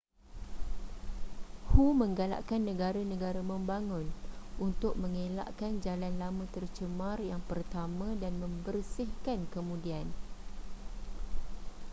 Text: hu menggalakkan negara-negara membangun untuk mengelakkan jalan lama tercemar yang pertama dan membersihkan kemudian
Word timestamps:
hu 1.71 1.85
menggalakkan 2.01 2.61
negara-negara 2.69 3.41
membangun 3.51 4.05
untuk 4.67 4.93
mengelakkan 5.01 5.71
jalan 5.85 6.13
lama 6.23 6.41
tercemar 6.55 7.17
yang 7.31 7.41
pertama 7.49 8.07
dan 8.23 8.33
membersihkan 8.43 9.39
kemudian 9.55 10.07